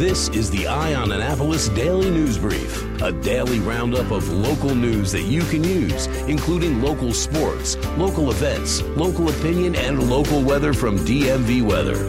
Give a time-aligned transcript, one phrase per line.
[0.00, 5.12] This is the Eye on Annapolis Daily News Brief, a daily roundup of local news
[5.12, 10.96] that you can use, including local sports, local events, local opinion, and local weather from
[11.00, 12.02] DMV Weather.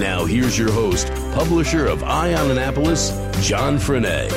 [0.00, 3.10] Now, here's your host, publisher of Eye on Annapolis,
[3.46, 4.30] John Frenaye.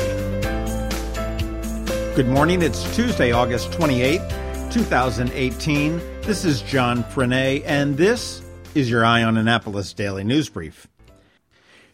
[2.14, 2.60] Good morning.
[2.60, 5.96] It's Tuesday, August 28th, 2018.
[6.20, 8.42] This is John Frenaye, and this
[8.74, 10.91] is your Eye on Annapolis Daily News Brief.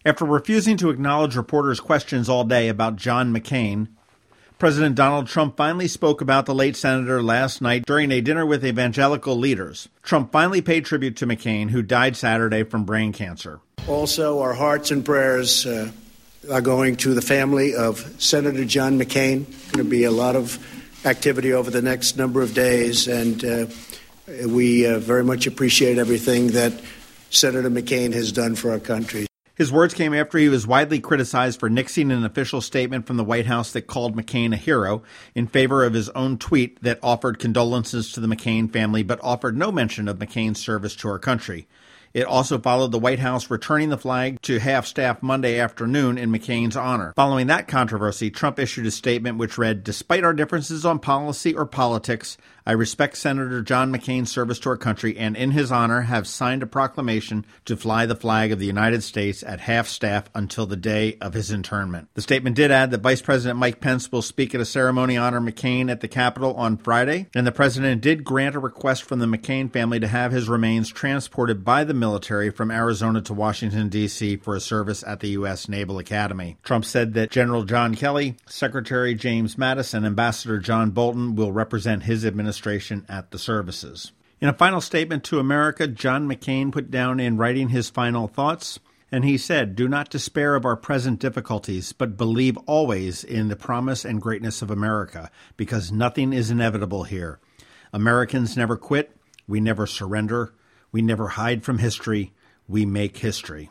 [0.09, 3.89] After refusing to acknowledge reporters' questions all day about John McCain,
[4.59, 8.65] President Donald Trump finally spoke about the late senator last night during a dinner with
[8.65, 9.91] evangelical leaders.
[10.03, 13.61] Trump finally paid tribute to McCain, who died Saturday from brain cancer.
[13.87, 15.91] Also, our hearts and prayers uh,
[16.51, 19.45] are going to the family of Senator John McCain.
[19.73, 20.59] Going to be a lot of
[21.05, 23.67] activity over the next number of days, and uh,
[24.47, 26.73] we uh, very much appreciate everything that
[27.29, 29.28] Senator McCain has done for our country.
[29.59, 33.25] His words came after he was widely criticized for nixing an official statement from the
[33.25, 35.03] White House that called McCain a hero
[35.35, 39.59] in favor of his own tweet that offered condolences to the McCain family but offered
[39.59, 41.67] no mention of McCain's service to our country.
[42.15, 46.31] It also followed the White House returning the flag to half staff Monday afternoon in
[46.31, 47.13] McCain's honor.
[47.17, 51.67] Following that controversy, Trump issued a statement which read Despite our differences on policy or
[51.67, 52.39] politics,
[52.69, 56.63] I respect Senator John McCain's service to our country and, in his honor, have signed
[56.63, 60.77] a proclamation to fly the flag of the United States at half staff until the
[60.77, 62.11] day of his internment.
[62.13, 65.41] The statement did add that Vice President Mike Pence will speak at a ceremony honor
[65.41, 69.25] McCain at the Capitol on Friday, and the president did grant a request from the
[69.25, 74.37] McCain family to have his remains transported by the military from Arizona to Washington, D.C.
[74.37, 75.71] for a service at the U.S.
[75.71, 76.59] Naval Academy.
[76.63, 82.03] Trump said that General John Kelly, Secretary James Mattis, and Ambassador John Bolton will represent
[82.03, 84.13] his administration administration at the services.
[84.41, 88.79] In a final statement to America, John McCain put down in writing his final thoughts,
[89.11, 93.57] and he said, Do not despair of our present difficulties, but believe always in the
[93.57, 97.41] promise and greatness of America, because nothing is inevitable here.
[97.93, 99.17] Americans never quit,
[99.47, 100.53] we never surrender,
[100.93, 102.33] we never hide from history,
[102.69, 103.71] we make history.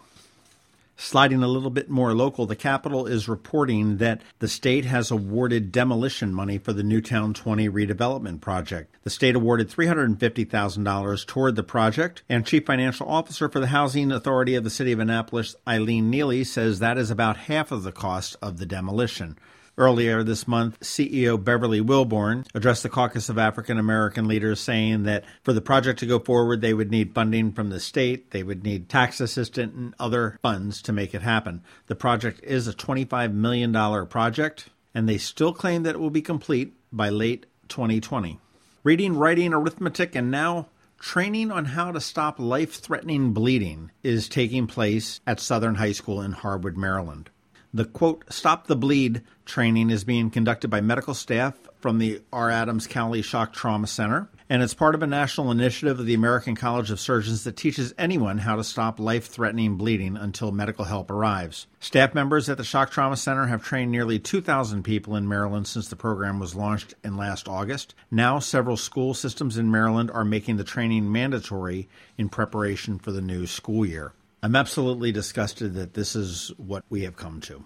[1.00, 5.72] Sliding a little bit more local, the Capital is reporting that the state has awarded
[5.72, 8.96] demolition money for the Newtowne 20 redevelopment project.
[9.04, 14.56] The state awarded $350,000 toward the project, and Chief Financial Officer for the Housing Authority
[14.56, 18.36] of the City of Annapolis, Eileen Neely, says that is about half of the cost
[18.42, 19.38] of the demolition.
[19.80, 25.24] Earlier this month, CEO Beverly Wilbon addressed the caucus of African American leaders saying that
[25.44, 28.64] for the project to go forward, they would need funding from the state, they would
[28.64, 31.62] need tax assistance and other funds to make it happen.
[31.86, 36.24] The project is a $25 million project, and they still claim that it will be
[36.24, 38.40] complete by late 2020.
[38.84, 44.66] Reading, writing, arithmetic, and now training on how to stop life threatening bleeding is taking
[44.66, 47.30] place at Southern High School in Harwood, Maryland.
[47.78, 52.50] The quote, Stop the Bleed training is being conducted by medical staff from the R.
[52.50, 56.56] Adams Cowley Shock Trauma Center, and it's part of a national initiative of the American
[56.56, 61.12] College of Surgeons that teaches anyone how to stop life threatening bleeding until medical help
[61.12, 61.68] arrives.
[61.80, 65.88] Staff members at the Shock Trauma Center have trained nearly 2,000 people in Maryland since
[65.88, 67.94] the program was launched in last August.
[68.10, 73.22] Now, several school systems in Maryland are making the training mandatory in preparation for the
[73.22, 74.14] new school year.
[74.44, 77.64] I'm absolutely disgusted that this is what we have come to.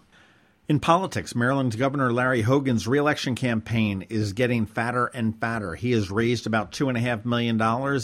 [0.69, 5.75] In politics, Maryland's Governor Larry Hogan's reelection campaign is getting fatter and fatter.
[5.75, 7.59] He has raised about $2.5 million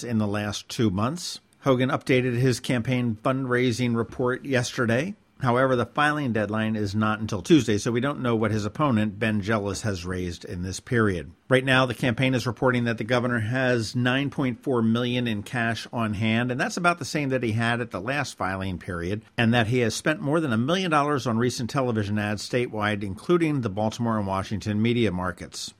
[0.05, 1.39] in the last two months.
[1.59, 5.15] Hogan updated his campaign fundraising report yesterday.
[5.39, 9.19] However, the filing deadline is not until Tuesday, so we don't know what his opponent,
[9.19, 11.31] Ben Jealous, has raised in this period.
[11.49, 16.15] Right now, the campaign is reporting that the governor has 9.4 million in cash on
[16.15, 19.53] hand, and that's about the same that he had at the last filing period, and
[19.53, 23.61] that he has spent more than a million dollars on recent television ads statewide, including
[23.61, 25.73] the Baltimore and Washington media markets.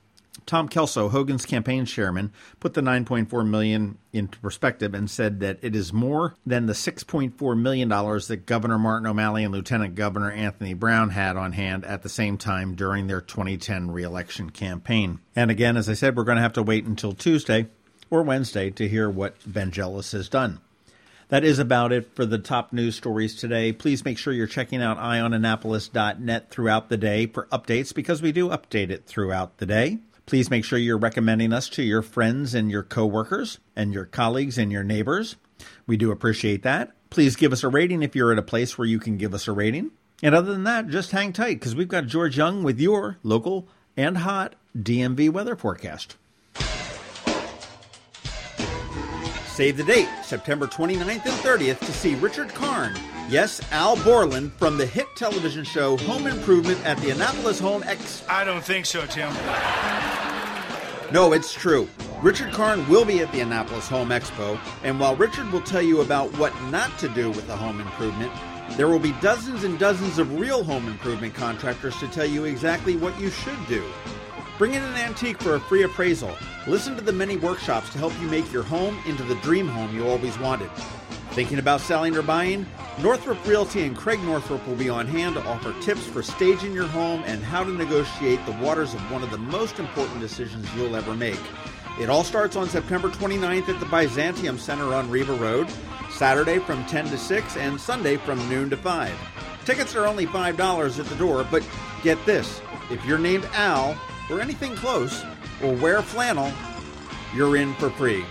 [0.48, 5.76] Tom Kelso, Hogan's campaign chairman, put the 9.4 million into perspective and said that it
[5.76, 10.72] is more than the 6.4 million dollars that Governor Martin O'Malley and Lieutenant Governor Anthony
[10.72, 15.20] Brown had on hand at the same time during their 2010 reelection campaign.
[15.36, 17.66] And again, as I said, we're going to have to wait until Tuesday
[18.08, 19.36] or Wednesday to hear what
[19.70, 20.60] Jealous has done.
[21.28, 23.70] That is about it for the top news stories today.
[23.72, 28.48] Please make sure you're checking out eyeonannapolis.net throughout the day for updates because we do
[28.48, 29.98] update it throughout the day.
[30.28, 34.58] Please make sure you're recommending us to your friends and your coworkers and your colleagues
[34.58, 35.36] and your neighbors.
[35.86, 36.92] We do appreciate that.
[37.08, 39.48] Please give us a rating if you're at a place where you can give us
[39.48, 39.90] a rating.
[40.22, 43.70] And other than that, just hang tight because we've got George Young with your local
[43.96, 46.16] and hot DMV weather forecast.
[49.46, 52.94] Save the date, September 29th and 30th, to see Richard Karn,
[53.30, 58.22] yes, Al Borland, from the hit television show Home Improvement at the Annapolis Home X.
[58.28, 59.32] I don't think so, Tim.
[61.10, 61.88] No, it's true.
[62.22, 66.02] Richard Karn will be at the Annapolis Home Expo, and while Richard will tell you
[66.02, 68.30] about what not to do with a home improvement,
[68.76, 72.94] there will be dozens and dozens of real home improvement contractors to tell you exactly
[72.94, 73.82] what you should do.
[74.58, 76.36] Bring in an antique for a free appraisal.
[76.66, 79.96] Listen to the many workshops to help you make your home into the dream home
[79.96, 80.70] you always wanted.
[81.30, 82.66] Thinking about selling or buying?
[83.02, 86.88] Northrop Realty and Craig Northrop will be on hand to offer tips for staging your
[86.88, 90.96] home and how to negotiate the waters of one of the most important decisions you'll
[90.96, 91.38] ever make.
[92.00, 95.68] It all starts on September 29th at the Byzantium Center on Riva Road,
[96.10, 99.16] Saturday from 10 to 6, and Sunday from noon to 5.
[99.64, 101.64] Tickets are only $5 at the door, but
[102.02, 102.60] get this
[102.90, 103.96] if you're named Al,
[104.28, 105.24] or anything close,
[105.62, 106.50] or wear flannel,
[107.32, 108.24] you're in for free.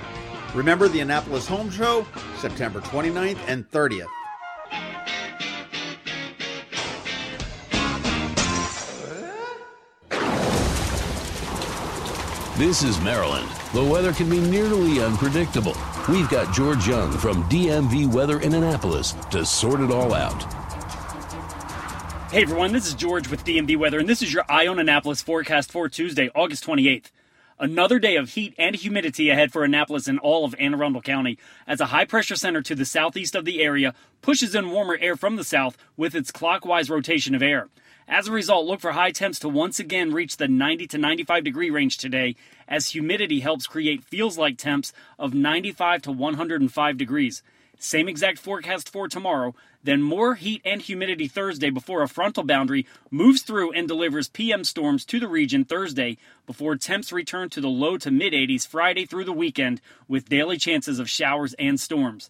[0.53, 2.05] Remember the Annapolis Home Show,
[2.37, 4.07] September 29th and 30th.
[12.57, 13.47] This is Maryland.
[13.71, 15.77] The weather can be nearly unpredictable.
[16.09, 20.41] We've got George Young from DMV Weather in Annapolis to sort it all out.
[22.31, 25.21] Hey everyone, this is George with DMV Weather, and this is your Eye on Annapolis
[25.21, 27.11] forecast for Tuesday, August 28th.
[27.59, 31.37] Another day of heat and humidity ahead for Annapolis and all of Anne Arundel County
[31.67, 33.93] as a high pressure center to the southeast of the area
[34.23, 37.69] pushes in warmer air from the south with its clockwise rotation of air.
[38.09, 41.43] As a result, look for high temps to once again reach the 90 to 95
[41.43, 47.43] degree range today as humidity helps create feels like temps of 95 to 105 degrees.
[47.79, 52.87] Same exact forecast for tomorrow, then more heat and humidity Thursday before a frontal boundary
[53.11, 57.67] moves through and delivers PM storms to the region Thursday before temps return to the
[57.67, 62.29] low to mid 80s Friday through the weekend with daily chances of showers and storms.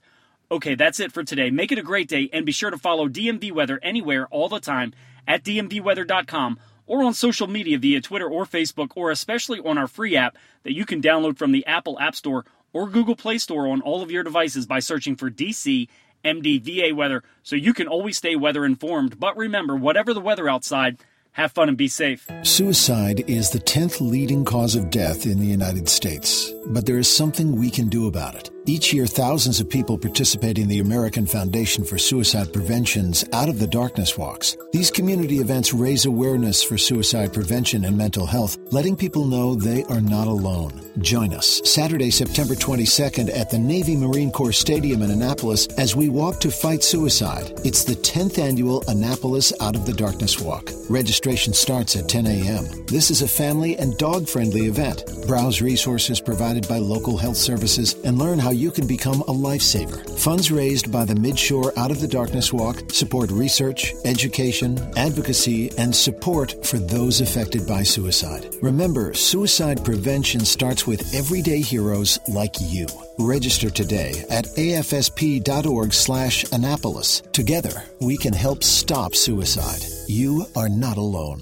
[0.50, 1.52] Okay, that's it for today.
[1.52, 4.60] Make it a great day and be sure to follow DMV Weather anywhere all the
[4.60, 4.94] time
[5.28, 10.16] at dmvweather.com or on social media via Twitter or Facebook or especially on our free
[10.16, 13.82] app that you can download from the Apple App Store or Google Play Store on
[13.82, 15.88] all of your devices by searching for DC
[16.24, 19.20] MDVA weather so you can always stay weather informed.
[19.20, 20.98] But remember, whatever the weather outside,
[21.32, 22.28] have fun and be safe.
[22.42, 27.08] Suicide is the 10th leading cause of death in the United States, but there is
[27.08, 28.50] something we can do about it.
[28.70, 33.60] Each year, thousands of people participate in the American Foundation for Suicide Prevention's Out of
[33.60, 34.58] the Darkness Walks.
[34.74, 39.86] These community events raise awareness for suicide prevention and mental health, letting people know they
[39.86, 40.82] are not alone.
[41.00, 46.10] Join us Saturday, September 22nd at the Navy Marine Corps Stadium in Annapolis as we
[46.10, 47.54] walk to fight suicide.
[47.64, 50.72] It's the 10th annual Annapolis Out of the Darkness Walk.
[50.90, 52.66] Registration starts at 10 a.m.
[52.88, 55.06] This is a family and dog friendly event.
[55.26, 60.18] Browse resources provided by local health services and learn how you can become a lifesaver.
[60.18, 65.94] Funds raised by the Midshore Out of the Darkness Walk support research, education, advocacy, and
[65.94, 68.56] support for those affected by suicide.
[68.62, 72.88] Remember, suicide prevention starts with everyday heroes like you.
[73.20, 77.22] Register today at afsp.org slash Annapolis.
[77.34, 79.84] Together, we can help stop suicide.
[80.08, 81.42] You are not alone.